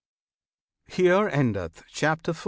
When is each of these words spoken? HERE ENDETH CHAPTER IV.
HERE 0.87 1.29
ENDETH 1.29 1.83
CHAPTER 1.91 2.31
IV. 2.31 2.39